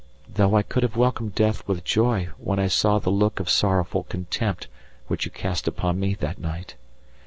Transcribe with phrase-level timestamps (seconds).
[0.27, 4.01] Though I could have welcomed death with joy when I saw the look of sorrowful
[4.05, 4.67] contempt
[5.07, 6.73] which you cast upon me that night.